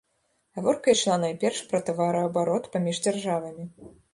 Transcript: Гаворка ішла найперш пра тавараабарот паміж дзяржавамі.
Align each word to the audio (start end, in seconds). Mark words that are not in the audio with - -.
Гаворка 0.59 0.95
ішла 0.95 1.17
найперш 1.25 1.61
пра 1.73 1.81
тавараабарот 1.91 2.71
паміж 2.77 3.05
дзяржавамі. 3.07 3.63